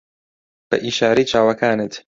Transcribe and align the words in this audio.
بە 0.69 0.77
ئیشارەی 0.85 1.25
چاوەکانت 1.31 1.93